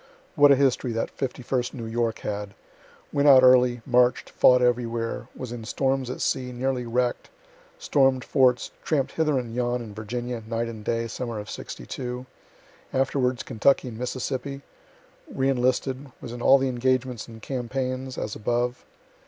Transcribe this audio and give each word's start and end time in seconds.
(What 0.33 0.51
a 0.51 0.55
history 0.55 0.93
that 0.93 1.15
51st 1.15 1.75
New 1.75 1.85
York 1.85 2.21
had! 2.21 2.55
Went 3.13 3.27
out 3.27 3.43
early 3.43 3.83
march'd, 3.85 4.31
fought 4.31 4.59
everywhere 4.59 5.27
was 5.35 5.51
in 5.51 5.63
storms 5.63 6.09
at 6.09 6.21
sea, 6.21 6.51
nearly 6.51 6.87
wreck'd 6.87 7.29
storm'd 7.77 8.23
forts 8.25 8.71
tramp'd 8.83 9.11
hither 9.11 9.37
and 9.37 9.53
yon 9.53 9.79
in 9.79 9.93
Virginia, 9.93 10.41
night 10.47 10.67
and 10.67 10.83
day, 10.83 11.07
summer 11.07 11.37
of 11.37 11.51
'62 11.51 12.25
afterwards 12.91 13.43
Kentucky 13.43 13.89
and 13.89 13.99
Mississippi 13.99 14.63
re 15.31 15.49
enlisted 15.49 16.11
was 16.19 16.33
in 16.33 16.41
all 16.41 16.57
the 16.57 16.67
engagements 16.67 17.27
and 17.27 17.39
campaigns, 17.39 18.17
as 18.17 18.35
above.) 18.35 18.83